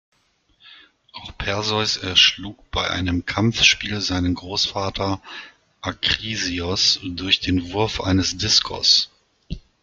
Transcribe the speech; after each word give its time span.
Auch 1.13 1.37
Perseus 1.37 1.97
erschlug 1.97 2.71
bei 2.71 2.89
einem 2.89 3.27
Kampfspiel 3.27 4.01
seinen 4.01 4.33
Großvater 4.33 5.21
Akrisios 5.81 6.99
durch 7.03 7.39
den 7.39 7.71
Wurf 7.71 8.01
eines 8.01 8.35
Diskos. 8.35 9.11